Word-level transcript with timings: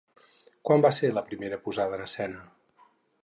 Quan 0.69 0.85
va 0.85 0.91
ser 0.99 1.11
la 1.17 1.23
primera 1.27 1.61
posada 1.67 1.99
en 1.99 2.05
escena? 2.09 2.45